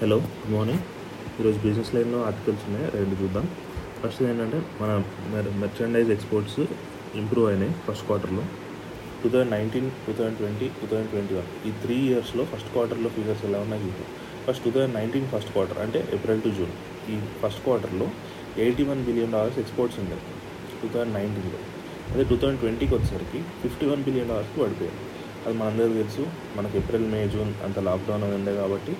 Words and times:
Hello 0.00 0.16
good 0.16 0.52
morning 0.54 0.82
ఈరోజు 1.38 1.58
business 1.62 1.88
లైన్లో 1.94 2.18
articles 2.26 2.64
ఉన్నాయి 2.66 2.84
రెండు 2.96 3.14
చూద్దాం. 3.20 3.46
ఫస్ట్ 4.00 4.20
ఏంటంటే 4.26 4.58
మన 4.80 4.90
మెర్చండైజ్ 5.62 6.10
ఎక్స్పోర్ట్స్ 6.14 6.58
ఇంప్రూవ్ 7.20 7.46
అయినాయి 7.50 7.72
ఫస్ట్ 7.86 8.04
క్వార్టర్లో 8.08 8.44
two 9.22 9.28
thousand 9.32 9.52
nineteen 9.56 9.88
two 10.04 10.12
thousand 10.18 10.38
twenty 10.40 10.68
two 10.78 10.86
thousand 10.92 11.10
twenty 11.14 11.34
one 11.38 11.48
ఈ 11.68 11.72
త్రీ 11.84 11.96
ఇయర్స్లో 12.10 12.46
ఫస్ట్ 12.52 12.70
క్వార్టర్లో 12.76 13.10
ఫిగర్స్ 13.16 13.44
ఎలా 13.50 13.58
ఉన్నాయి 13.66 13.82
చూద్దాం. 13.86 14.08
First 14.46 14.64
two 14.66 14.72
thousand 14.76 14.96
nineteen 15.00 15.28
first 15.34 15.52
quarter 15.56 15.82
అంటే 15.86 16.02
ఏప్రిల్ 16.18 16.42
టు 16.46 16.52
జూన్ 16.60 16.74
ఈ 17.12 17.18
ఫస్ట్ 17.42 17.62
క్వార్టర్లో 17.66 18.08
eighty 18.66 18.86
one 18.92 19.04
billion 19.10 19.32
dollars 19.38 19.60
exports 19.64 20.00
ఉన్నాయి 20.04 20.22
టూ 20.82 20.90
థౌజండ్ 20.94 21.14
నైన్టీన్లో 21.20 21.60
అదే 22.12 22.24
టూ 22.32 22.38
థౌజండ్ 22.42 22.60
ట్వంటీకి 22.64 22.94
వచ్చేసరికి 22.98 23.40
ఫిఫ్టీ 23.64 23.86
వన్ 23.92 24.02
బిలియన్ 24.08 24.30
డాలర్స్కి 24.34 24.60
పడిపోయాయి. 24.64 24.98
అది 25.46 25.56
మనందరికీ 25.58 25.94
తెలుసు 25.98 26.22
మనకి 26.56 26.74
ఏప్రిల్ 26.78 27.04
మే 27.12 27.20
జూన్ 27.32 27.50
అంత 27.66 27.78
లాక్డౌన్ 27.88 28.24
ఉండే 28.36 28.52
కాబట్టి 28.60 28.92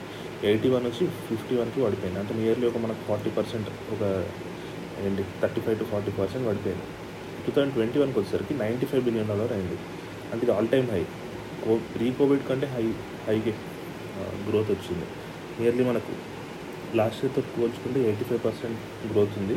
ఎయిటీ 0.49 0.69
వన్ 0.75 0.85
వచ్చి 0.89 1.05
ఫిఫ్టీ 1.29 1.55
వన్కి 1.61 1.81
పడిపోయింది. 1.85 2.19
అంటే 2.23 2.33
నియర్లీ 2.41 2.67
ఒక 2.71 2.79
మనకు 2.85 3.03
ఫార్టీ 3.09 3.31
పర్సెంట్ 3.39 3.69
ఒక 3.95 4.03
ఏంటి 5.07 5.23
thirty 5.43 5.61
five 5.65 5.77
to 5.81 5.87
forty 5.93 6.13
percent 6.19 6.45
పడిపోయింది. 6.49 6.85
టూ 7.45 7.51
థౌజండ్ 7.55 7.75
ట్వంటీ 7.77 7.99
వన్కి 8.03 8.19
వచ్చేసరికి 8.21 8.55
నైంటీ 8.63 8.87
ఫైవ్ 8.91 9.03
బిలియన్ 9.09 9.29
డాలర్ 9.33 9.53
అయింది. 9.57 9.77
అంటే 10.31 10.43
ఇది 10.47 10.53
ఆల్ 10.57 10.71
టైమ్ 10.75 10.89
హై 10.95 11.03
కో 11.65 11.75
ప్రీ 11.95 12.09
కోవిడ్ 12.21 12.45
కంటే 12.49 12.67
హై 12.75 12.85
హైకి 13.29 13.55
గ్రోత్ 14.49 14.71
వచ్చింది. 14.75 15.07
నియర్లీ 15.59 15.85
మనకు 15.91 16.13
లాస్ట్ 16.99 17.21
ఇయర్తో 17.25 17.43
పోల్చుకుంటే 17.59 17.99
ఎయిటీ 18.09 18.25
ఫైవ్ 18.29 18.43
పర్సెంట్ 18.49 18.79
గ్రోత్ 19.13 19.37
ఉంది. 19.43 19.57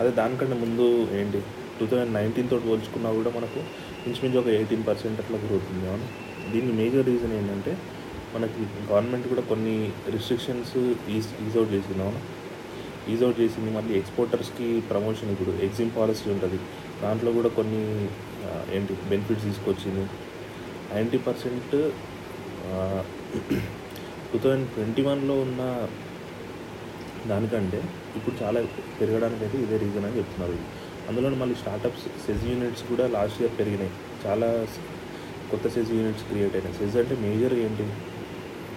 అదే 0.00 0.10
దానికంటే 0.20 0.56
ముందు 0.64 0.86
ఏంటి 1.20 1.40
టూ 1.78 1.84
థౌజండ్ 1.90 2.12
నైన్టీన్ 2.18 2.48
తోటి 2.52 2.64
పోల్చుకున్నా 2.70 3.10
కూడా 3.18 3.30
మనకు 3.38 3.60
ఇంచుమించు 4.08 4.38
ఒక 4.42 4.48
ఎయిటీన్ 4.58 4.84
పర్సెంట్ 4.90 5.18
అట్లా 5.22 5.38
గ్రోత్ 5.46 5.68
ఉంది. 5.74 5.86
అవును? 5.90 6.06
దీనికి 6.52 6.74
మేజర్ 6.80 7.06
రీజన్ 7.12 7.34
ఏంటంటే 7.40 7.72
మనకి 8.34 8.62
గవర్నమెంట్ 8.90 9.26
కూడా 9.32 9.42
కొన్ని 9.50 9.74
రిస్ట్రిక్షన్స్ 10.14 10.76
ఈజ్ 11.16 11.28
ఈజ్ 11.46 11.56
అవుట్ 11.58 11.72
చేసింది 11.76 12.02
అవును? 12.04 12.20
ఈజ్ 13.12 13.22
అవుట్ 13.26 13.38
చేసింది. 13.42 13.70
మళ్ళీ 13.76 13.92
ఎక్స్పోర్టర్స్కి 14.00 14.68
ప్రమోషన్ 14.90 15.30
ఇప్పుడు 15.34 15.52
ఎగ్జిమ్ 15.66 15.90
పాలసీ 15.96 16.26
ఉంటుంది. 16.34 16.58
దాంట్లో 17.02 17.30
కూడా 17.38 17.50
కొన్ని 17.58 17.82
ఏంటి 18.76 18.92
బెనిఫిట్స్ 19.10 19.44
తీసుకొచ్చింది. 19.48 20.04
Ninety 20.94 21.18
percent 21.26 21.74
two 24.30 24.38
thousand 24.42 24.68
twenty 24.74 25.02
వన్లో 25.08 25.34
ఉన్న 25.46 25.62
దానికంటే 27.30 27.80
ఇప్పుడు 28.18 28.34
చాలా 28.42 28.60
పెరగడానికి 28.98 29.42
అయితే 29.46 29.58
ఇదే 29.64 29.76
రీజన్ 29.84 30.06
అని 30.08 30.16
చెప్తున్నారు. 30.20 30.56
అందులో 31.08 31.28
మళ్ళీ 31.42 31.56
స్టార్టప్స్ 31.62 32.06
సెజ్ 32.24 32.44
యూనిట్స్ 32.50 32.84
కూడా 32.90 33.04
లాస్ట్ 33.16 33.38
ఇయర్ 33.42 33.54
పెరిగినాయి. 33.60 33.92
చాలా 34.24 34.48
కొత్త 35.50 35.66
సెజ్ 35.74 35.92
యూనిట్స్ 35.98 36.24
క్రియేట్ 36.28 36.54
అయినాయి. 36.58 36.76
సెజ్ 36.80 36.96
అంటే 37.02 37.14
మేజర్ 37.26 37.54
ఏంటి? 37.66 37.86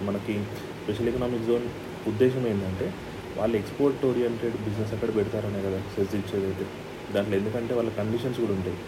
మనకి 0.08 0.34
స్పెషల్ 0.82 1.08
ఎకనామిక్ 1.12 1.46
జోన్ 1.48 1.66
ఉద్దేశం 2.10 2.42
ఏంటంటే 2.52 2.86
వాళ్ళు 3.38 3.56
ఎక్స్పోర్ట్ 3.60 4.04
ఓరియంటెడ్ 4.10 4.56
బిజినెస్ 4.66 4.92
అక్కడ 4.96 5.10
పెడతారనే 5.16 5.60
కదా 5.66 5.78
సెస్ 5.94 6.14
ఇచ్చేది 6.20 6.46
అయితే 6.50 6.66
దాంట్లో 7.14 7.34
ఎందుకంటే 7.40 7.72
వాళ్ళ 7.78 7.90
కండిషన్స్ 8.00 8.38
కూడా 8.44 8.54
ఉంటాయి. 8.58 8.78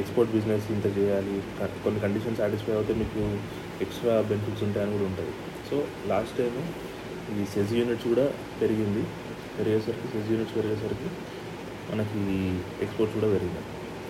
ఎక్స్పోర్ట్ 0.00 0.30
బిజినెస్ 0.36 0.66
ఇంత 0.76 0.86
చేయాలి 0.98 1.34
కొన్ని 1.84 1.98
కండిషన్స్ 2.04 2.40
సాటిస్ఫై 2.42 2.74
అవుతే 2.78 2.94
మీకు 3.02 3.22
ఎక్స్ట్రా 3.84 4.14
బెనిఫిట్స్ 4.30 4.62
ఉంటాయని 4.66 4.92
కూడా 4.96 5.06
ఉంటుంది. 5.10 5.32
సో 5.68 5.76
లాస్ట్ 6.12 6.36
టైం 6.40 6.54
ఈ 7.38 7.44
సెజ్ 7.54 7.72
యూనిట్స్ 7.78 8.06
కూడా 8.12 8.26
పెరిగింది. 8.60 9.02
పెరిగేసరికి 9.58 10.08
సెజ్ 10.14 10.28
యూనిట్స్ 10.32 10.54
పెరిగేసరికి 10.58 11.08
మనకి 11.90 12.22
ఎక్స్పోర్ట్స్ 12.84 13.14
కూడా 13.18 13.28
పెరిగింది 13.34 13.62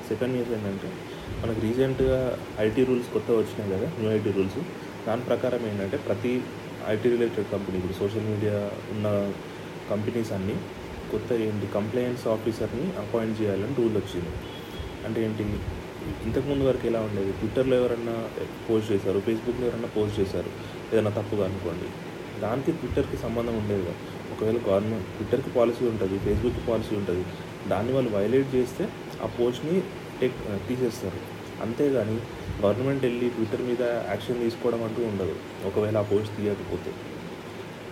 సెకండ్ 0.08 0.32
న్యూస్ 0.34 0.50
ఏంటంటే 0.56 0.88
మనకి 1.42 1.60
రీసెంట్గా 1.66 2.18
ఐటీ 2.66 2.82
రూల్స్ 2.88 3.08
కొత్త 3.14 3.28
వచ్చినాయి 3.40 3.70
కదా 3.74 3.86
న్యూ 3.98 4.10
ఐటీ 4.18 4.30
రూల్స్ 4.36 4.58
దాని 5.06 5.22
ప్రకారం 5.22 5.62
ఏంటంటే 5.70 5.96
ప్రతి 5.96 6.32
ఐటీ 6.88 7.08
రిలేటెడ్ 7.14 7.48
కంపెనీ 7.52 7.76
ఇప్పుడు 7.78 7.96
సోషల్ 8.00 8.26
మీడియా 8.30 8.56
ఉన్న 8.94 9.06
కంపెనీస్ 9.90 10.32
అన్నీ 10.32 10.56
కొత్త 11.12 11.32
ఏంటి 11.32 11.66
కంప్లైంట్స్ 11.74 12.26
ఆఫీసర్ని 12.28 12.86
అపాయింట్ 13.02 13.36
చేయాలని 13.40 13.74
రూల్ 13.78 13.96
వచ్చింది. 13.96 14.32
అంటే 15.06 15.18
ఏంటి 15.24 15.42
ఇంతకుముందు 16.26 16.64
వరకు 16.64 16.86
ఎలా 16.86 17.00
ఉండేది? 17.00 17.32
ట్విట్టర్లో 17.32 17.76
ఎవరన్నా 17.76 18.14
పోస్ట్ 18.68 18.92
చేశారు 18.92 19.18
ఫేస్బుక్లో 19.20 19.66
ఎవరన్నా 19.66 19.88
పోస్ట్ 19.96 20.20
చేశారు 20.20 20.50
ఏదైనా 20.92 21.10
తప్పుగా 21.10 21.44
అనుకోండి. 21.44 21.88
దానికి 22.40 22.72
ట్విట్టర్కి 22.72 23.16
సంబంధం 23.16 23.56
ఉండేది 23.58 23.94
ఒకవేళ 24.34 24.58
గవర్నమెంట్ 24.68 25.06
ట్విట్టర్కి 25.16 25.50
పాలసీ 25.50 25.84
ఉంటుంది 25.86 26.18
ఫేస్బుక్కి 26.18 26.62
పాలసీ 26.70 26.92
ఉంటుంది 26.96 27.24
దాన్ని 27.68 27.92
వాళ్ళు 27.92 28.10
వైలేట్ 28.16 28.54
చేస్తే 28.54 28.84
ఆ 29.24 29.28
పోస్ట్ని 29.38 29.80
టెక్ 30.20 30.38
తీసేస్తారు. 30.68 31.20
అంతేగాని 31.62 32.16
గవర్నమెంట్ 32.62 33.02
వెళ్ళి 33.04 33.28
ట్విట్టర్ 33.28 33.62
మీద 33.62 33.82
యాక్షన్ 33.82 34.40
తీసుకోవడం 34.40 34.82
అంటూ 34.82 35.02
ఉండదు. 35.02 35.34
ఒకవేళ 35.66 35.96
ఆ 35.96 36.02
పోస్ట్ 36.02 36.36
తీయకపోతే. 36.36 36.92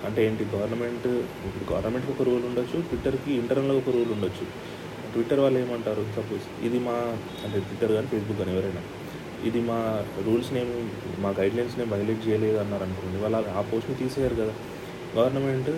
అంటే 0.06 0.26
ఏంటి? 0.26 0.44
గవర్నమెంట్ 0.56 1.06
ఇప్పుడు 1.46 1.72
గవర్నమెంట్కి 1.72 2.12
ఒక 2.12 2.22
రూల్ 2.22 2.44
ఉండొచ్చు 2.44 2.80
ట్విట్టర్కి 2.80 3.32
ఇంటర్నల్గా 3.32 3.78
ఒక 3.78 3.88
రూల్ 3.88 4.10
ఉండొచ్చు. 4.12 4.46
ట్విట్టర్ 5.12 5.40
వాళ్ళు 5.40 5.58
ఏమంటారు? 5.58 6.06
సపోజ్ 6.16 6.66
ఇది 6.66 6.78
మా 6.78 6.96
అంటే 7.44 7.58
ట్విట్టర్ 7.60 7.92
కానీ 7.92 8.06
ఫేస్బుక్ 8.06 8.38
కానీ 8.38 8.52
ఎవరైనా 8.52 8.82
ఇది 9.44 9.60
మా 9.60 10.04
రూల్స్ 10.26 10.52
నేమ్ 10.52 10.72
మా 11.22 11.30
గైడ్లైన్స్ 11.30 11.78
నేమ్ 11.78 11.90
వైలేట్ 11.90 12.28
చేయలేదు 12.28 12.56
అన్నారు 12.56 12.82
అనుకోండి 12.82 13.22
వాళ్ళు 13.22 13.36
ఆ 13.36 13.60
పోస్ట్ని 13.60 13.96
తీసేయారు 13.96 14.34
కదా. 14.34 14.54
గవర్నమెంట్ 15.16 15.70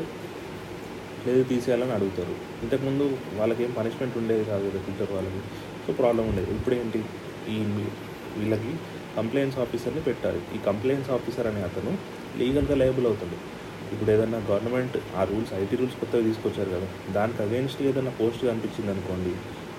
లేదు 1.27 1.43
తీసేయాలని 1.43 1.93
అడుగుతారు. 1.93 2.35
ఇంతకుముందు 2.63 3.19
వాళ్ళకి 3.37 3.63
ఏం 3.63 3.73
పనిష్మెంట్ 3.79 4.19
ఉండేది 4.19 4.45
కాదు 4.45 4.71
కదా 4.71 4.79
ట్విట్టర్ 4.79 5.13
వాళ్ళకి 5.13 5.41
సో 5.87 5.93
ప్రాబ్లం 5.93 6.29
ఉండేది. 6.29 6.51
ఇప్పుడు 6.51 6.75
ఏంటి? 6.75 7.05
ఈ 7.55 7.59
వీళ్ళకి 8.39 8.73
కంప్లైంట్స్ 9.19 9.59
ఆఫీసర్ని 9.65 10.03
పెట్టాలి. 10.09 10.41
ఈ 10.57 10.59
కంప్లైంట్స్ 10.67 11.11
ఆఫీసర్ 11.17 11.47
అనే 11.51 11.63
అతను 11.69 11.93
లీగల్గా 12.41 12.75
లయబుల్ 12.83 13.07
అవుతాడు. 13.11 13.39
ఇప్పుడు 13.93 14.11
ఏదన్నా 14.15 14.39
గవర్నమెంట్ 14.51 14.97
ఆ 15.19 15.23
రూల్స్ 15.31 15.53
ఐటీ 15.61 15.77
రూల్స్ 15.81 15.97
కొత్తగా 16.01 16.23
తీసుకొచ్చారు 16.29 16.71
కదా 16.75 16.89
దానికి 17.17 17.41
అగేన్స్ట్ 17.45 17.81
ఏదైనా 17.91 18.13
పోస్ట్ 18.21 18.43
కనిపించింది 18.51 18.91
అనుకోండి 18.95 19.33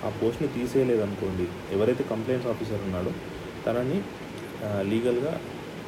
ఆ 0.06 0.08
పోస్ట్ని 0.20 0.48
తీసేయలేదనుకోండి 0.56 1.46
ఎవరైతే 1.76 2.04
కంప్లైంట్స్ 2.12 2.48
ఆఫీసర్ 2.52 2.82
ఉన్నాడో 2.88 3.12
తనని 3.66 3.98
లీగల్గా 4.90 5.32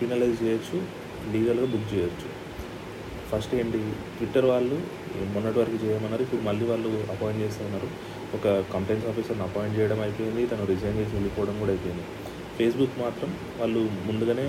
పినలైజ్ 0.00 0.38
చేయొచ్చు 0.44 0.78
లీగల్గా 1.34 1.66
బుక్ 1.72 1.88
చేయొచ్చు. 1.94 2.28
ఫస్ట్ 3.30 3.52
ఏంటి? 3.60 3.80
ట్విట్టర్ 4.16 4.46
వాళ్ళు 4.52 4.78
మొన్నటి 5.34 5.58
వరకు 5.62 5.78
చేయమన్నారు 5.84 6.22
ఇప్పుడు 6.26 6.42
మళ్ళీ 6.48 6.64
వాళ్ళు 6.70 6.90
అపాయింట్ 7.14 7.40
చేస్తున్నారు 7.44 7.88
ఒక 8.36 8.48
కంప్లైంట్స్ 8.74 9.08
ఆఫీసర్ని 9.10 9.44
అపాయింట్ 9.48 9.74
చేయడం 9.78 10.00
అయిపోయింది. 10.06 10.42
తను 10.50 10.66
రిజైన్ 10.72 10.96
చేసి 11.00 11.12
వెళ్ళిపోవడం 11.16 11.56
కూడా 11.62 11.72
అయిపోయింది. 11.74 12.04
ఫేస్బుక్ 12.56 12.96
మాత్రం 13.02 13.30
వాళ్ళు 13.60 13.80
ముందుగానే 14.08 14.46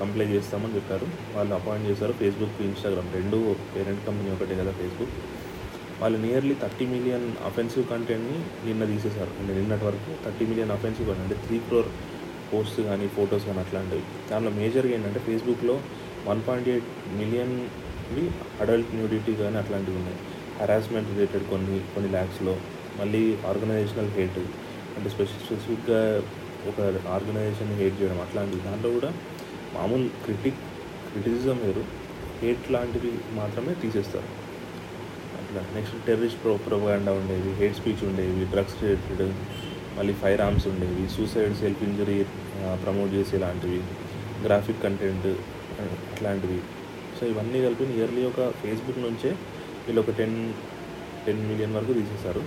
కంప్లైంట్ 0.00 0.32
చేస్తామని 0.36 0.74
చెప్పారు. 0.78 1.06
వాళ్ళు 1.36 1.52
అపాయింట్ 1.58 1.86
చేశారు 1.90 2.14
ఫేస్బుక్ 2.20 2.62
ఇన్స్టాగ్రామ్ 2.68 3.10
రెండు 3.18 3.38
పేరెంట్ 3.74 4.02
కంపెనీ 4.06 4.30
ఒకటే 4.36 4.56
కదా 4.60 4.72
ఫేస్బుక్ 4.80 5.14
వాళ్ళు 6.00 6.18
నియర్లీ 6.24 6.54
థర్టీ 6.62 6.84
మిలియన్ 6.94 7.26
అఫెన్సివ్ 7.48 7.84
కంటెంట్ని 7.92 8.38
నిన్న 8.66 8.82
తీసేశారు. 8.92 9.32
అంటే 9.40 9.52
నిన్నటి 9.58 9.84
వరకు 9.88 10.10
థర్టీ 10.24 10.44
మిలియన్ 10.50 10.72
అఫెన్సివ్ 10.76 11.06
కంటెంట్ 11.08 11.26
అంటే 11.26 11.38
త్రీ 11.46 11.58
క్రోర్ 11.68 11.90
పోస్ట్ 12.50 12.78
కానీ 12.88 13.06
ఫొటోస్ 13.16 13.46
కానీ 13.48 13.60
అట్లాంటివి. 13.64 14.04
దానిలో 14.30 14.50
మేజర్గా 14.60 14.92
ఏంటంటే 14.96 15.20
ఫేస్బుక్లో 15.28 15.74
వన్ 16.28 16.40
పాయింట్ 16.48 16.68
ఎయిట్ 16.74 16.90
మిలియన్వి 17.20 18.24
అడల్ట్ 18.62 18.92
న్యూడిటీ 18.98 19.32
కానీ 19.42 19.58
అట్లాంటివి 19.62 19.98
ఉన్నాయి. 20.02 20.18
హరాస్మెంట్ 20.60 21.10
రిలేటెడ్ 21.14 21.44
కొన్ని 21.50 21.76
కొన్ని 21.94 22.08
ల్యాక్స్లో 22.16 22.54
మళ్ళీ 23.00 23.22
ఆర్గనైజేషనల్ 23.50 24.10
హెడ్ 24.16 24.38
అంటే 24.96 25.08
స్పెసిఫిక్ 25.14 25.44
స్పెసిఫిక్గా 25.48 26.00
ఒక 26.70 26.78
ఆర్గనైజేషన్ 27.16 27.70
హేట్ 27.80 27.96
చేయడం 28.00 28.18
అట్లాంటివి 28.24 28.62
దాంట్లో 28.68 28.90
కూడా 28.96 29.10
మామూలు 29.76 30.06
క్రిటిక్ 30.24 30.60
క్రిటిసిజం 31.10 31.58
వేరు. 31.64 31.84
హేట్ 32.42 32.66
లాంటివి 32.74 33.12
మాత్రమే 33.38 33.72
తీసేస్తారు. 33.82 34.28
అట్లా 35.40 35.60
నెక్స్ట్ 35.76 35.96
టెర్రరిస్ట్ 36.06 36.40
ప్రో 36.42 36.52
ప్రోగాండా 36.66 37.12
ఉండేవి 37.20 37.50
హేట్ 37.60 37.76
స్పీచ్ 37.80 38.02
ఉండేవి 38.08 38.42
డ్రగ్స్ 38.52 38.76
రిలేటెడ్ 38.82 39.22
మళ్ళీ 39.98 40.14
ఫైర్ 40.22 40.42
ఆర్మ్స్ 40.46 40.66
ఉండేవి 40.72 41.04
సూసైడ్ 41.16 41.54
సెల్ఫ్ 41.62 41.82
ఇంజరీ 41.88 42.18
ప్రమోట్ 42.84 43.10
చేసే 43.18 43.38
లాంటివి 43.44 43.80
గ్రాఫిక్ 44.44 44.82
కంటెంట్ 44.86 45.28
అట్లాంటివి. 46.12 46.58
సో 47.18 47.22
ఇవన్నీ 47.32 47.58
కలిపి 47.66 47.84
నియర్లీ 47.92 48.22
ఒక 48.30 48.40
ఫేస్బుక్ 48.60 49.00
నుంచే 49.06 49.30
వీళ్ళు 49.86 50.00
ఒక 50.04 50.12
టెన్ 50.20 50.36
టెన్ 51.26 51.42
మిలియన్ 51.50 51.74
వరకు 51.78 51.92
తీసేశారు. 51.98 52.42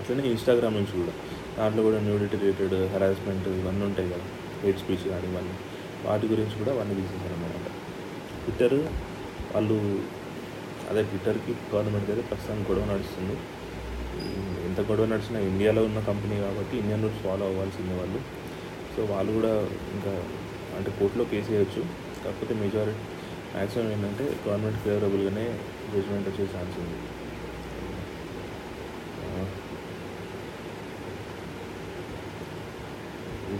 అట్లనే 0.00 0.24
ఇన్స్టాగ్రామ్ 0.34 0.76
నుంచి 0.80 0.94
కూడా. 1.00 1.14
దాంట్లో 1.58 1.82
కూడా 1.86 1.98
న్యూడిటీ 2.08 2.36
రిలేటెడ్ 2.42 2.74
హెరాస్మెంట్ 2.94 3.46
ఇవన్నీ 3.60 3.84
ఉంటాయి 3.90 4.08
కదా. 4.12 4.26
హెయిట్ 4.62 4.80
స్పీచ్ 4.82 5.04
కానీ 5.12 5.26
ఇవన్నీ. 5.32 5.54
వాటి 6.06 6.26
గురించి 6.32 6.54
కూడా 6.60 6.72
అవన్నీ 6.76 6.94
తీసేసారు 7.00 7.34
అన్నమాట 7.36 7.68
ట్విట్టర్ 8.42 8.78
వాళ్ళు 9.54 9.76
అదే 10.90 11.02
ట్విట్టర్కి 11.08 11.52
గవర్నమెంట్కి 11.72 12.10
అయితే 12.12 12.22
ప్రస్తుతం 12.30 12.60
గొడవ 12.68 12.84
నడుస్తుంది. 12.92 13.34
ఎంత 14.68 14.80
గొడవ 14.90 15.04
నడిచినా 15.12 15.38
ఇండియాలో 15.50 15.82
ఉన్న 15.88 16.00
కంపెనీ 16.08 16.36
కాబట్టి 16.46 16.74
ఇండియన్ 16.82 17.02
రూల్స్ 17.04 17.20
ఫాలో 17.26 17.44
అవ్వాల్సిందే 17.50 17.94
వాళ్ళు. 18.00 18.20
సో 18.94 19.00
వాళ్ళు 19.12 19.30
కూడా 19.38 19.52
ఇంకా 19.96 20.12
అంటే 20.78 20.90
కోర్టులో 20.98 21.24
కేసు 21.32 21.50
వేయచ్చు 21.54 21.82
కాకపోతే 22.24 22.54
మెజారిటీ 22.62 23.04
మ్యాక్సిమం 23.54 23.86
ఏంటంటే 23.94 24.24
గవర్నమెంట్ 24.46 24.78
ఫేవరబుల్గానే 24.84 25.46
జడ్జ్మెంట్ 25.92 26.28
వచ్చే 26.30 26.44
ఛాన్స్ 26.54 26.76
ఉంది. 26.82 26.98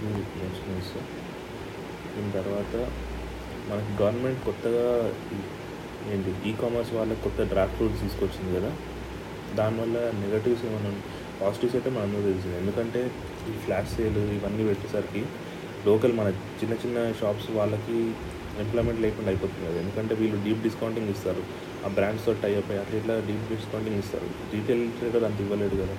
ఇది 0.00 0.20
నెక్స్ట్ 0.43 0.67
న్యూస్ 0.69 0.93
దీని 2.12 2.32
తర్వాత 2.32 2.75
మనకి 3.70 4.02
గవర్నమెంట్ 4.02 4.44
కొత్తగా 4.44 5.12
ఏంటి 6.12 6.31
ఈ 6.50 6.52
కామర్స్ 6.62 6.93
వాళ్ళకి 6.93 7.23
కొత్త 7.23 7.43
డ్రాఫ్ట్ 7.43 7.82
రూల్స్ 7.82 8.00
తీసుకొచ్చింది 8.00 8.61
కదా? 8.61 8.70
దానివల్ల 9.55 9.97
నెగటివ్స్ 10.23 10.64
ఏమైనా 10.64 10.91
పాజిటివ్స్ 11.43 11.76
అయితే 11.76 11.91
మనందరూ 11.91 12.23
తెలిసింది. 12.23 12.56
ఎందుకంటే 12.58 13.00
ఈ 13.50 13.52
ఫ్లాష్ 13.64 13.91
సేల్ 13.97 14.19
ఇవన్నీ 14.38 14.64
పెట్టేసరికి 14.69 15.23
లోకల్ 15.87 16.12
మన 16.12 16.29
చిన్న 16.61 16.75
చిన్న 16.75 17.12
షాప్స్ 17.20 17.50
వాళ్ళకి 17.50 17.99
ఎంప్లాయ్మెంట్ 18.62 19.00
లేకుండా 19.00 19.29
అయిపోతుంది 19.29 19.67
కదా. 19.69 19.79
ఎందుకంటే 19.81 20.14
వీళ్ళు 20.14 20.44
డీప్ 20.44 20.62
డిస్కౌంటింగ్ 20.62 21.11
ఇస్తారు. 21.11 21.43
ఆ 21.85 21.88
బ్రాండ్స్తో 21.88 22.32
టై 22.32 22.53
అయిపోయి 22.55 22.79
అట్లా 22.79 22.96
ఇట్లా 22.99 23.14
డీప్ 23.29 23.46
డిస్కౌంటింగ్ 23.53 23.99
ఇస్తారు. 23.99 24.29
రీటైల్ 24.55 24.91
ట్రేడర్ 24.91 25.25
అంత 25.25 25.41
ఇవ్వలేడు 25.41 25.76
కదా. 25.82 25.96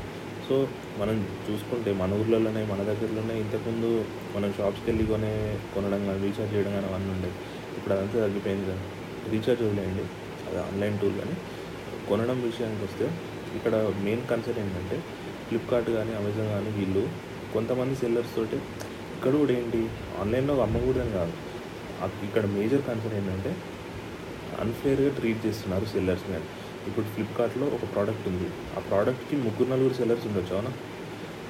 సో 0.51 0.57
మనం 0.99 1.17
చూసుకుంటే 1.47 1.89
మన 1.99 2.15
ఊర్లలోనే 2.21 2.61
మన 2.69 2.81
దగ్గరలోనే 2.87 3.35
ఇంతకుముందు 3.41 3.89
మనం 4.33 4.49
షాప్స్కి 4.57 4.87
వెళ్ళి 4.89 5.03
కొనే 5.11 5.29
కొనడం 5.73 6.01
కానీ 6.07 6.19
రీఛార్జ్ 6.25 6.51
చేయడం 6.53 6.73
కానీ 6.77 6.87
అవన్నీ 6.89 7.09
ఉండేది 7.15 7.37
ఇప్పుడు 7.77 7.93
అదంతా 7.95 8.17
తగ్గిపోయింది 8.23 8.65
కదా. 8.69 8.81
రీఛార్జ్ 9.33 9.61
వదిలేయండి. 9.65 10.05
అది 10.47 10.59
ఆన్లైన్ 10.65 10.97
టూల్ 11.01 11.15
కానీ 11.21 11.35
కొనడం 12.09 12.37
విషయానికి 12.47 12.83
వస్తే 12.87 13.05
ఇక్కడ 13.57 13.73
మెయిన్ 14.05 14.23
కన్సర్న్ 14.31 14.59
ఏంటంటే 14.63 14.97
ఫ్లిప్కార్ట్ 15.47 15.91
కానీ 15.97 16.13
అమెజాన్ 16.21 16.49
కానీ 16.55 16.71
వీళ్ళు 16.79 17.03
కొంతమంది 17.55 17.95
సెల్లర్స్ 18.01 18.33
తోటి 18.37 18.59
ఇక్కడ 19.15 19.33
కూడా 19.41 19.55
ఏంటి 19.59 19.81
ఆన్లైన్లో 20.23 20.55
అమ్మకూడదని 20.65 21.13
కాదు. 21.19 21.33
ఇక్కడ 22.27 22.43
మేజర్ 22.57 22.83
కన్సర్న్ 22.89 23.17
ఏంటంటే 23.21 23.53
అన్ఫేర్గా 24.63 25.13
ట్రీట్ 25.19 25.41
చేస్తున్నారు 25.47 25.87
సెల్లర్స్ 25.93 26.27
కానీ 26.33 26.47
ఇప్పుడు 26.87 27.05
ఫ్లిప్కార్ట్లో 27.13 27.65
ఒక 27.77 27.85
ప్రోడక్ట్ 27.93 28.25
ఉంది. 28.31 28.47
ఆ 28.77 28.79
ప్రోడక్ట్కి 28.89 29.35
ముగ్గురు 29.45 29.69
నలుగురు 29.73 29.95
సెల్లర్స్ 29.99 30.25
ఉండొచ్చు 30.29 30.53
అవునా? 30.57 30.71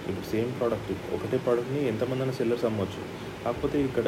ఇప్పుడు 0.09 0.27
సేమ్ 0.31 0.49
ప్రోడక్ట్ 0.59 0.91
ఒకటే 1.15 1.37
ప్రోడక్ట్ని 1.45 1.81
ఎంతమంది 1.87 2.33
సెల్లర్స్ 2.39 2.65
అమ్మవచ్చు 2.69 3.01
కాకపోతే 3.45 3.77
ఇక్కడ 3.87 4.07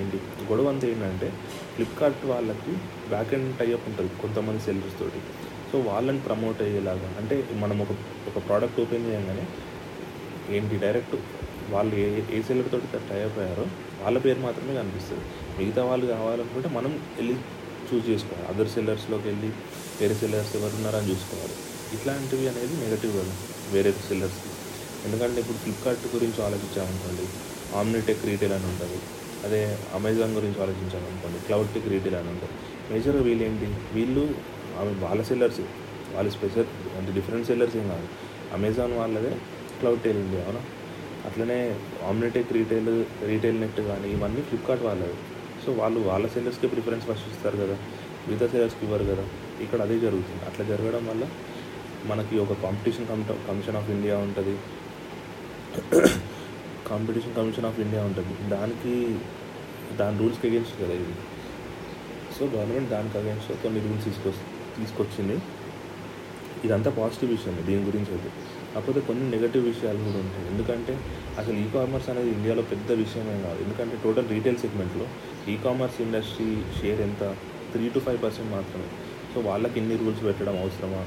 ఏంటి? 0.00 0.18
గొడవ 0.50 0.66
అంతా 0.72 0.86
ఏంటంటే 0.92 1.28
ఫ్లిప్కార్ట్ 1.74 2.22
వాళ్ళకి 2.32 2.72
బ్యాక్ 3.12 3.32
అండ్ 3.36 3.50
టైఅప్ 3.60 3.86
ఉంటుంది 3.88 4.10
కొంతమంది 4.22 4.60
సెల్లర్స్ 4.66 4.96
తోటి. 5.00 5.20
సో 5.72 5.78
వాళ్ళని 5.88 6.20
ప్రమోట్ 6.26 6.60
అయ్యేలాగా 6.62 7.08
అంటే 7.20 7.36
మనం 7.62 7.76
ఒక 7.84 7.92
ఒక 8.30 8.38
ప్రోడక్ట్ 8.46 8.78
ఓపెన్ 8.80 9.06
చేయగానే 9.08 9.44
ఏంటి? 10.56 10.76
డైరెక్ట్ 10.84 11.16
వాళ్ళు 11.72 11.94
ఏ 12.04 12.06
ఏ 12.36 12.38
సెల్లర్ 12.48 12.70
తోటి 12.72 12.86
టైఅప్ 13.10 13.38
అయ్యారో 13.42 13.66
వాళ్ళ 14.02 14.16
పేరు 14.18 14.40
మాత్రమే 14.46 14.72
కనిపిస్తుంది. 14.80 15.24
మిగతా 15.58 15.82
వాళ్ళు 15.84 16.06
కావాలనుకుంటే 16.06 16.68
మనం 16.78 16.92
వెళ్ళి 17.16 17.36
చూస్ 17.92 18.06
చేసుకోవాలి. 18.10 18.46
అదర్ 18.52 18.70
సెల్లర్స్లోకి 18.74 19.26
వెళ్ళి 19.30 19.50
వేరే 20.00 20.14
సెల్లర్స్ 20.22 20.52
ఎవరు 20.58 20.74
ఉన్నారని 20.80 21.08
చూసుకోవాలి. 21.12 21.56
ఇట్లాంటివి 21.96 22.44
అనేది 22.52 22.74
నెగటివ్ 22.84 23.12
కదా 23.18 23.34
వేరే 23.74 23.90
సెల్లర్స్కి 24.08 24.50
ఎందుకంటే 25.06 25.38
ఇప్పుడు 25.42 25.58
ఫ్లిప్కార్ట్ 25.64 26.04
గురించి 26.14 26.40
ఆలోచించామనుకోండి 26.48 27.24
ఆమ్నిటెక్ 27.80 28.24
రీటైల్ 28.30 28.54
అని 28.58 28.66
ఉంటుంది. 28.72 28.98
అదే 29.46 29.60
అమెజాన్ 29.98 30.34
గురించి 30.38 30.58
ఆలోచించామనుకోండి 30.64 31.38
క్లౌడ్ 31.46 31.70
టెక్ 31.74 31.88
రీటైల్ 31.94 32.16
అని 32.18 32.30
ఉంటుంది. 32.34 32.54
మేజర్గా 32.92 33.22
వీళ్ళు 33.28 33.44
ఏంటి? 33.48 33.68
వీళ్ళు 33.94 34.24
ఆమె 34.80 34.92
వాళ్ళ 35.04 35.22
సెల్లర్స్ 35.30 35.60
వాళ్ళ 36.14 36.28
స్పెషల్ 36.30 36.68
అంటే 36.98 37.10
డిఫరెంట్ 37.18 37.46
సెల్లర్స్ 37.46 37.76
ఏం 37.80 37.86
కాదు. 37.88 38.08
అమెజాన్ 38.56 38.92
వాళ్ళదే 39.00 39.32
క్లౌడ్ 39.80 40.00
టెల్ 40.00 40.20
ఉంది 40.24 40.38
అవునా? 40.44 40.62
అట్లనే 41.28 41.58
ఆమ్నిటెక్ 42.10 42.52
రీటైల్ 42.58 42.90
రీటైల్ 43.30 43.58
నెట్ 43.60 43.80
కానీ 43.90 44.08
ఇవన్నీ 44.16 44.42
ఫ్లిప్కార్ట్ 44.48 44.84
వాళ్ళవి 44.88 45.16
సో 45.64 45.72
వాళ్ళు 45.72 46.00
వాళ్ళ 46.00 46.26
సెల్లర్స్కి 46.34 46.66
ప్రిఫరెన్స్ 46.66 47.04
ఫస్ట్ 47.06 47.28
ఇస్తారు 47.32 47.56
కదా. 47.56 47.76
మిగతా 48.28 48.46
సెల్లర్స్కి 48.52 48.84
ఇవ్వరు 48.86 49.04
కదా. 49.04 49.24
ఇక్కడ 49.64 49.80
అదే 49.86 49.96
జరుగుతుంది. 50.04 50.42
అట్లా 50.48 50.64
జరగడం 50.70 51.04
వల్ల 51.10 51.24
మనకి 52.10 52.34
ఒక 52.44 52.52
కాంపిటీషన్ 52.62 53.06
కమిషన్ 53.48 53.76
ఆఫ్ 53.80 53.90
ఇండియా 53.90 54.16
ఉంటుంది. 54.26 54.54
కాంపిటీషన్ 56.88 57.34
కమిషన్ 57.34 57.66
ఆఫ్ 57.66 57.78
ఇండియా 57.80 58.02
ఉంటుంది. 58.04 58.34
దానికి 58.54 58.94
దాని 59.96 60.18
రూల్స్కి 60.18 60.46
అగేన్స్ట్ 60.48 60.76
కదా 60.82 60.94
ఇది. 61.02 61.14
సో 62.36 62.42
గవర్నమెంట్ 62.54 62.90
దానికి 62.90 63.18
అగేన్స్ట్ 63.18 63.52
కొన్ని 63.62 63.80
రూల్స్ 63.86 64.04
తీసుకొ 64.04 64.30
తీసుకొచ్చింది. 64.78 65.36
ఇదంతా 66.66 66.90
పాజిటివ్ 66.90 67.30
విషయం 67.30 67.54
దీని 67.66 67.82
గురించి 67.84 68.10
అయితే. 68.16 68.30
కాకపోతే 68.74 69.00
కొన్ని 69.00 69.24
నెగటివ్ 69.30 69.64
విషయాలు 69.66 69.98
కూడా 69.98 70.18
ఉంటాయి. 70.24 70.44
ఎందుకంటే 70.52 70.92
అసలు 71.38 71.56
ఈ 71.56 71.66
కామర్స్ 71.74 72.08
అనేది 72.08 72.30
ఇండియాలో 72.30 72.62
పెద్ద 72.62 72.92
విషయమే 72.92 73.36
కాదు. 73.42 73.62
ఎందుకంటే 73.62 73.96
టోటల్ 74.04 74.28
రీటైల్ 74.28 74.56
సెగ్మెంట్లో 74.56 75.06
ఈ 75.52 75.56
కామర్స్ 75.56 76.00
ఇండస్ట్రీ 76.00 76.48
షేర్ 76.80 77.00
ఎంత? 77.00 77.36
త్రీ 77.72 77.88
టు 77.88 77.98
ఫైవ్ 77.98 78.22
పర్సెంట్ 78.22 78.50
మాత్రమే. 78.52 78.88
సో 79.34 79.40
వాళ్ళకి 79.40 79.80
ఎన్ని 79.80 79.96
రూల్స్ 79.96 80.24
పెట్టడం 80.24 80.56
అవసరమా? 80.62 81.02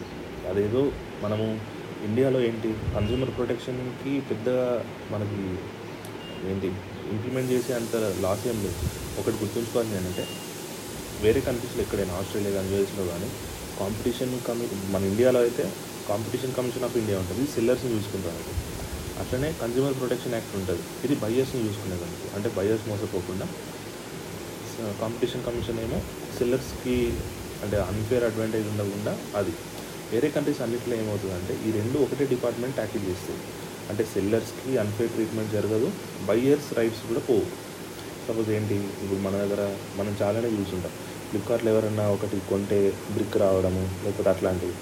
అదేదో 0.50 0.92
మనము 1.24 1.60
ఇండియాలో 2.06 2.40
ఏంటి? 2.42 2.70
కన్జ్యూమర్ 2.96 3.32
ప్రొటెక్షన్కి 3.38 4.14
పెద్ద 4.20 4.50
మనకి 5.14 5.42
ఏంటి? 6.52 6.70
ఇంప్లిమెంట్ 7.14 7.52
చేసే 7.52 7.74
అంత 7.74 7.96
లాస్ 7.96 8.48
ఏం 8.48 8.58
లేదు. 8.64 8.80
ఒకటి 9.20 9.36
గుర్తుంచుకోవాల్సింది 9.36 10.00
ఏంటంటే 10.00 10.28
వేరే 11.22 11.40
కంట్రీస్లో 11.42 11.82
ఎక్కడైనా 11.82 12.14
ఆస్ట్రేలియా 12.14 12.54
కానీ 12.56 12.76
యూఎస్లో 12.76 13.04
కానీ 13.06 13.30
కాంపిటీషన్ 13.80 14.34
కమి 14.48 14.66
మన 14.94 15.02
ఇండియాలో 15.12 15.40
అయితే 15.46 15.64
కాంపిటీషన్ 16.10 16.54
కమిషన్ 16.58 16.86
ఆఫ్ 16.88 16.98
ఇండియా 17.02 17.18
ఉంటుంది 17.22 17.44
సెల్లర్స్ని 17.56 17.90
చూసుకుంటారు. 17.96 18.44
అట్లనే 19.22 19.50
కన్జ్యూమర్ 19.62 19.96
ప్రొటెక్షన్ 20.02 20.34
యాక్ట్ 20.38 20.54
ఉంటుంది. 20.60 20.84
ఇది 21.06 21.16
బయర్స్ని 21.24 21.62
చూసుకునేదానికి 21.68 22.28
అంటే 22.36 22.50
బయర్స్ 22.58 22.86
మోసపోకుండా. 22.92 23.46
కాంపిటీషన్ 25.02 25.44
కమిషన్ 25.48 25.80
ఏమో 25.86 26.00
సెల్లర్స్కి 26.38 26.96
అంటే 27.64 27.78
అన్ఫేర్ 27.90 28.26
అడ్వాంటేజ్ 28.30 28.68
ఉండకుండా 28.72 29.14
అది. 29.40 29.54
వేరే 30.12 30.28
కంట్రీస్ 30.36 30.62
అన్నింటిలో 30.64 30.96
ఏమవుతుందంటే 31.02 31.54
ఈ 31.68 31.70
రెండు 31.78 31.98
ఒకటే 32.06 32.26
డిపార్ట్మెంట్ 32.34 32.76
ట్యాకిల్ 32.80 33.06
చేస్తుంది 33.10 33.44
అంటే 33.92 34.04
సెల్లర్స్కి 34.14 34.72
అన్ఫేర్ 34.84 35.12
ట్రీట్మెంట్ 35.16 35.52
జరగదు 35.58 35.88
బయ్యర్స్ 36.30 36.70
రైట్స్ 36.80 37.04
కూడా 37.10 37.22
పోవు. 37.30 37.46
సపోజ్ 38.28 38.50
ఏంటి? 38.58 38.78
ఇప్పుడు 39.04 39.20
మన 39.26 39.34
దగ్గర 39.44 39.64
మనం 39.98 40.14
చాలానే 40.22 40.50
చూసుంటాం. 40.58 40.94
ఫ్లిప్కార్ట్లో 41.30 41.72
ఎవరన్నా 41.72 42.10
ఒకటి 42.10 42.42
కొంటే 42.50 42.94
బ్రిక్ 43.14 43.38
రావడము 43.38 43.90
లేకపోతే 44.04 44.30
అట్లాంటివి. 44.30 44.74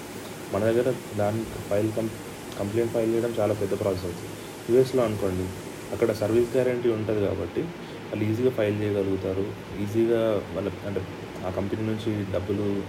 మన 0.52 0.64
దగ్గర 0.64 0.94
దాని 1.16 1.44
ఫైల్ 1.44 1.92
కం 1.92 2.10
కంప్లైంట్ 2.58 2.92
ఫైల్ 2.92 3.14
చేయడం 3.14 3.34
చాలా 3.38 3.54
పెద్ద 3.54 3.80
ప్రాసెస్ 3.80 4.04
అవుతుంది. 4.04 4.30
యూఎస్లో 4.72 5.02
అనుకోండి 5.04 5.48
అక్కడ 5.92 6.12
సర్వీస్ 6.12 6.56
గ్యారంటీ 6.56 6.88
ఉంటుంది 6.88 7.26
కాబట్టి 7.26 7.60
వాళ్ళు 7.60 8.24
ఈజీగా 8.24 8.50
ఫైల్ 8.50 8.80
చేయగలుగుతారు. 8.82 9.52
ఈజీగా 9.82 10.42
వాళ్ళ 10.54 10.70
అంటే 10.86 11.00
ఆ 11.46 11.50
కంపెనీ 11.50 11.82
నుంచి 11.82 12.32
డబ్బులు 12.32 12.82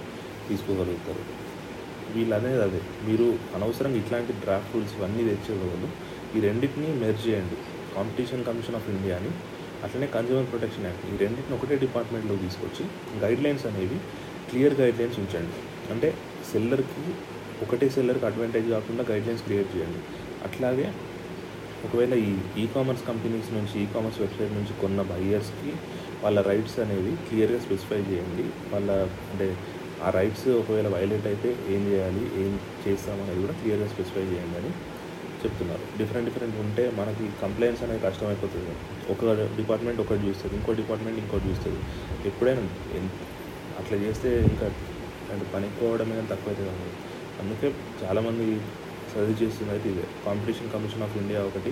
తీసుకోగలుగుతారు. 0.50 1.46
వీళ్ళు 2.18 2.36
అనేది 2.36 2.62
అదే. 2.62 2.80
మీరు 3.04 3.36
అనవసరంగా 3.56 3.98
ఇట్లాంటి 3.98 4.34
డ్రాఫ్ట్ 4.34 4.76
రూల్స్ 4.76 4.94
ఇవన్నీ 4.98 5.24
తెచ్చేవాళ్ళు 5.24 5.88
ఈ 6.38 6.42
రెండింటిని 6.42 6.88
మెర్జ్ 6.88 7.28
చేయండి. 7.28 7.58
కాంపిటీషన్ 7.96 8.46
కమిషన్ 8.46 8.76
ఆఫ్ 8.76 8.90
ఇండియాని 8.90 9.32
అట్లనే 9.86 10.08
కన్జ్యూమర్ 10.16 10.48
ప్రొటెక్షన్ 10.52 10.86
యాక్ట్ 10.90 11.04
ఈ 11.12 11.16
రెండింటిని 11.24 11.56
ఒకటే 11.58 11.76
డిపార్ట్మెంట్లో 11.86 12.36
తీసుకొచ్చి 12.44 12.84
గైడ్ 13.24 13.44
లైన్స్ 13.46 13.66
అనేవి 13.70 13.98
క్లియర్ 14.50 14.76
గైడ్ 14.82 15.00
లైన్స్ 15.02 15.20
ఉంచండి. 15.24 15.60
అంటే 15.94 16.10
సెల్లర్కి 16.52 17.04
ఒకటే 17.64 17.88
సెల్లర్కి 17.96 18.26
అడ్వాంటేజ్ 18.30 18.68
కాకుండా 18.76 19.04
గైడ్ 19.12 19.28
లైన్స్ 19.28 19.44
క్రియేట్ 19.50 19.70
చేయండి. 19.76 20.02
అట్లాగే 20.48 20.88
ఒకవేళ 21.86 22.14
ఈ 22.28 22.32
ఈ 22.62 22.64
కామర్స్ 22.76 23.04
కంపెనీస్ 23.10 23.50
నుంచి 23.58 23.76
ఈ 23.84 23.88
కామర్స్ 23.96 24.20
వెబ్సైట్ 24.24 24.54
నుంచి 24.58 24.74
కొన్న 24.82 25.00
బయ్యర్స్కి 25.12 25.72
వాళ్ళ 26.24 26.40
రైట్స్ 26.50 26.78
అనేవి 26.84 27.14
క్లియర్గా 27.28 27.60
స్పెసిఫై 27.66 28.00
చేయండి. 28.10 28.46
వాళ్ళ 28.72 28.92
అంటే 29.32 29.48
ఆ 30.06 30.10
రైట్స్ 30.18 30.48
ఒకవేళ 30.62 30.88
వైలేట్ 30.96 31.28
అయితే 31.32 31.50
ఏం 31.74 31.82
చేయాలి 31.90 32.24
ఏం 32.44 32.52
చేస్తామనేది 32.86 33.40
కూడా 33.46 33.56
క్లియర్గా 33.60 33.88
స్పెసిఫై 33.94 34.24
చేయండి 34.32 34.58
అని 34.62 34.72
చెప్తున్నారు. 35.46 35.84
డిఫరెంట్ 36.00 36.28
డిఫరెంట్ 36.30 36.58
ఉంటే 36.64 36.84
మనకి 37.00 37.26
కంప్లైంట్స్ 37.44 37.84
అనేది 37.86 38.02
కష్టమైపోతుంది. 38.08 38.74
ఒక 39.14 39.34
డిపార్ట్మెంట్ 39.60 40.00
ఒకటి 40.06 40.24
చూస్తుంది 40.30 40.56
ఇంకో 40.60 40.74
డిపార్ట్మెంట్ 40.82 41.20
ఇంకోటి 41.24 41.48
చూస్తుంది. 41.52 41.82
ఎప్పుడైనా 42.32 42.64
అట్లా 43.82 43.98
చేస్తే 44.06 44.30
ఇంకా 44.52 44.68
అంటే 45.34 45.46
పని 45.54 45.66
ఎక్కువడం 45.72 46.08
మీద 46.12 46.24
తక్కువ 46.34 46.52
అయితే 46.54 46.64
కాదు. 46.70 46.92
అందుకే 47.42 47.70
చాలామంది 48.02 48.46
సజెస్ట్ 49.14 49.42
చేస్తుంది 49.44 49.72
అయితే 49.76 49.88
ఇదే. 49.94 50.06
కాంపిటీషన్ 50.28 50.70
కమిషన్ 50.76 51.04
ఆఫ్ 51.08 51.16
ఇండియా 51.22 51.40
ఒకటి 51.50 51.72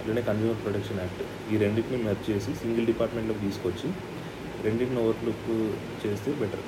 అట్లనే 0.00 0.22
కన్జ్యూమర్ 0.28 0.60
ప్రొటెక్షన్ 0.64 1.00
యాక్ట్ 1.04 1.22
ఈ 1.52 1.56
రెండింటిని 1.62 1.98
మెర్జ్ 2.06 2.24
చేసి 2.30 2.50
సింగిల్ 2.62 2.86
డిపార్ట్మెంట్లోకి 2.90 3.42
తీసుకొచ్చి 3.46 3.88
రెండింటిని 4.66 5.00
ఓవర్లుక్ 5.04 5.48
చేస్తే 6.04 6.30
బెటర్ 6.42 6.64